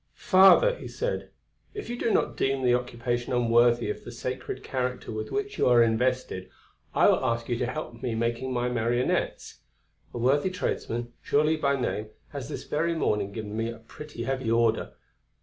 "Father," 0.15 0.75
he 0.77 0.87
said, 0.87 1.29
"if 1.75 1.87
you 1.87 1.95
do 1.95 2.09
not 2.11 2.35
deem 2.35 2.63
the 2.63 2.73
occupation 2.73 3.33
unworthy 3.33 3.87
of 3.91 4.03
the 4.03 4.11
sacred 4.11 4.63
character 4.63 5.11
with 5.11 5.31
which 5.31 5.59
you 5.59 5.67
are 5.67 5.83
invested, 5.83 6.49
I 6.95 7.07
will 7.07 7.23
ask 7.23 7.47
you 7.47 7.55
to 7.59 7.67
help 7.67 8.01
me 8.01 8.15
make 8.15 8.41
my 8.41 8.67
marionettes. 8.67 9.59
A 10.11 10.17
worthy 10.17 10.49
tradesman, 10.49 11.13
Joly 11.23 11.55
by 11.55 11.79
name, 11.79 12.07
has 12.29 12.49
this 12.49 12.63
very 12.63 12.95
morning 12.95 13.31
given 13.31 13.55
me 13.55 13.69
a 13.69 13.77
pretty 13.77 14.23
heavy 14.23 14.49
order. 14.49 14.93